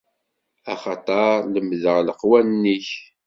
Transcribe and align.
Axaṭer 0.73 1.31
lemdeɣ 1.53 1.97
leqwanen-ik. 2.01 2.87